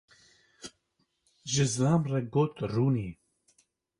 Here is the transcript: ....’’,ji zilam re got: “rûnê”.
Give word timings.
....’’,ji 1.51 1.65
zilam 1.73 2.01
re 2.11 2.21
got: 2.33 2.55
“rûnê”. 2.73 3.09